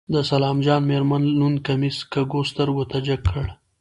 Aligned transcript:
د 0.13 0.15
سلام 0.31 0.57
جان 0.65 0.81
مېرمن 0.91 1.23
لوند 1.39 1.57
کميس 1.67 1.97
کږو 2.13 2.39
سترګو 2.51 2.83
ته 2.91 2.97
جګ 3.07 3.21
کړ. 3.31 3.45